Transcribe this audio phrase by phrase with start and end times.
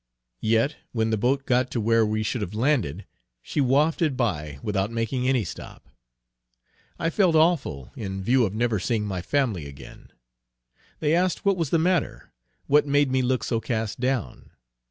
[0.41, 3.05] Yet when the boat got to where we should have landed,
[3.43, 5.87] she wafted by without making any stop.
[6.97, 10.11] I felt awful in view of never seeing my family again;
[11.01, 12.31] they asked what was the matter?
[12.65, 14.49] what made me look so cast down?